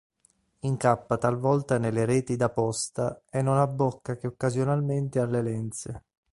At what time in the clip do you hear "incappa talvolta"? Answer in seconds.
0.61-1.77